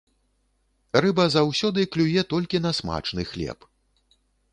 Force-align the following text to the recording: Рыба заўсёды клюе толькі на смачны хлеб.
Рыба 1.03 1.25
заўсёды 1.35 1.85
клюе 1.95 2.23
толькі 2.33 2.61
на 2.65 2.71
смачны 2.79 3.27
хлеб. 3.33 3.59